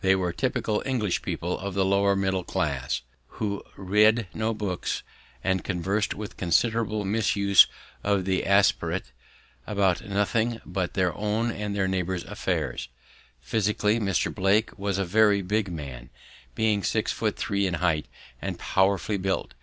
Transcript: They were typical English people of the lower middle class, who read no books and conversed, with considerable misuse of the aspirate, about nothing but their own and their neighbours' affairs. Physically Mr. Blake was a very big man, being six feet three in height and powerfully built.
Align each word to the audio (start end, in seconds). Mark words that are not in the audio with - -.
They 0.00 0.14
were 0.14 0.32
typical 0.32 0.80
English 0.86 1.22
people 1.22 1.58
of 1.58 1.74
the 1.74 1.84
lower 1.84 2.14
middle 2.14 2.44
class, 2.44 3.02
who 3.26 3.64
read 3.76 4.28
no 4.32 4.54
books 4.54 5.02
and 5.42 5.64
conversed, 5.64 6.14
with 6.14 6.36
considerable 6.36 7.04
misuse 7.04 7.66
of 8.04 8.24
the 8.24 8.46
aspirate, 8.46 9.10
about 9.66 10.04
nothing 10.08 10.60
but 10.64 10.94
their 10.94 11.12
own 11.16 11.50
and 11.50 11.74
their 11.74 11.88
neighbours' 11.88 12.22
affairs. 12.22 12.90
Physically 13.40 13.98
Mr. 13.98 14.32
Blake 14.32 14.70
was 14.78 14.98
a 14.98 15.04
very 15.04 15.42
big 15.42 15.68
man, 15.68 16.10
being 16.54 16.84
six 16.84 17.10
feet 17.10 17.34
three 17.36 17.66
in 17.66 17.74
height 17.74 18.06
and 18.40 18.60
powerfully 18.60 19.18
built. 19.18 19.54